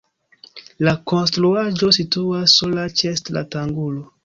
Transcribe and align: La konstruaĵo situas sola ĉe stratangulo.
La 0.87 0.93
konstruaĵo 1.11 1.91
situas 1.99 2.57
sola 2.63 2.89
ĉe 3.03 3.15
stratangulo. 3.23 4.07